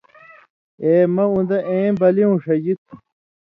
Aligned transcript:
آں 0.89 1.03
مہ 1.13 1.23
اُن٘دہ 1.33 1.57
ای 1.69 1.79
بلیُوں 1.99 2.35
ݜژی 2.43 2.73
تُھو 2.83 2.93